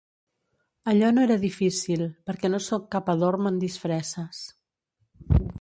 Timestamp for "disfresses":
3.67-4.45